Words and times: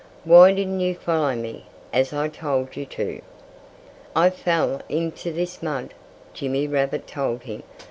"Why 0.23 0.51
didn't 0.51 0.79
you 0.79 0.95
follow 0.95 1.35
me, 1.35 1.65
as 1.93 2.11
I 2.11 2.27
told 2.27 2.75
you 2.75 2.87
to?" 2.87 3.21
"I 4.15 4.31
fell 4.31 4.81
into 4.89 5.31
this 5.31 5.61
mud," 5.61 5.93
Jimmy 6.33 6.65
Rabbit 6.67 7.05
told 7.05 7.43
him. 7.43 7.61